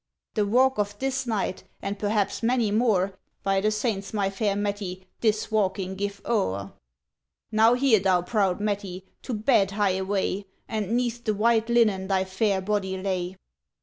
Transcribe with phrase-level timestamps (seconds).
[0.33, 5.05] ŌĆ£The walk of this night, and perhaps many more, By the Saints, my fair Mettie,
[5.19, 6.71] this walking give oŌĆÖer.
[7.53, 12.23] ŌĆ£Now hear thou proud Mettie, to bed hie away, And ŌĆÖneath the white linen thy
[12.23, 13.35] fair body lay.